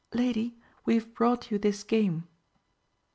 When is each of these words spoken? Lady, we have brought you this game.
Lady, 0.15 0.57
we 0.83 0.95
have 0.95 1.13
brought 1.13 1.51
you 1.51 1.59
this 1.59 1.83
game. 1.83 2.27